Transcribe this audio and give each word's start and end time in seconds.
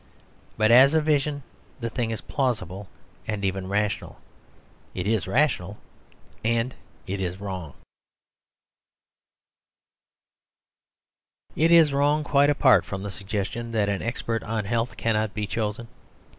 But 0.57 0.71
as 0.71 0.95
a 0.95 0.99
vision 0.99 1.43
the 1.79 1.87
thing 1.87 2.09
is 2.09 2.21
plausible 2.21 2.89
and 3.27 3.45
even 3.45 3.69
rational. 3.69 4.17
It 4.95 5.05
is 5.05 5.27
rational, 5.27 5.77
and 6.43 6.73
it 7.05 7.21
is 7.21 7.39
wrong. 7.39 7.75
It 11.55 11.71
is 11.71 11.93
wrong, 11.93 12.23
quite 12.23 12.49
apart 12.49 12.83
from 12.83 13.03
the 13.03 13.11
suggestion 13.11 13.73
that 13.73 13.89
an 13.89 14.01
expert 14.01 14.41
on 14.41 14.65
health 14.65 14.97
cannot 14.97 15.35
be 15.35 15.45
chosen. 15.45 15.87